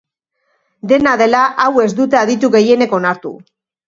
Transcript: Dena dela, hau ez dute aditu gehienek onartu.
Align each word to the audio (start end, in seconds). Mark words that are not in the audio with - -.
Dena 0.91 1.11
dela, 1.21 1.41
hau 1.65 1.83
ez 1.83 1.85
dute 1.99 2.19
aditu 2.21 2.49
gehienek 2.57 2.97
onartu. 2.99 3.33